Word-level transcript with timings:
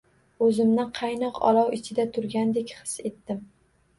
O‘zimni 0.45 0.85
qaynoq 0.99 1.35
olov 1.49 1.69
ichida 1.77 2.05
turgandek 2.15 2.73
his 2.79 2.95
etdim. 3.11 3.45